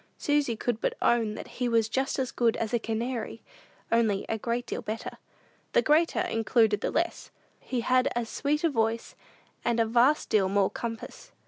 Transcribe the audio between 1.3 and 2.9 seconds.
that he was just as good as a